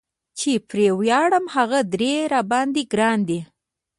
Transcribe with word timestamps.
چې 0.39 0.51
پرې 0.69 0.87
وياړم 0.99 1.45
هغه 1.55 1.79
درې 1.93 2.13
را 2.31 2.41
باندي 2.51 2.83
ګران 2.91 3.19
دي 3.29 3.39